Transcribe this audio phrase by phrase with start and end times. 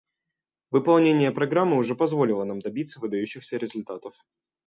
[0.71, 4.15] Выполнение программы уже позволило нам добиться выдающихся результатов.